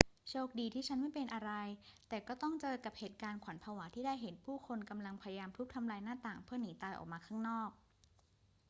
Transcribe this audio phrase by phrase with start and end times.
[0.29, 1.51] โชคดีที่ฉันไม่เป็นอะไร
[2.09, 7.69] แต่ก็ต้องเจอกับเหตุการณ์ขวัญผวาที่ได้เห็นผู้คนกำลังพยายามทุบทำลายหน้าต่างเพื่อหนีตายออกมาข้างนอก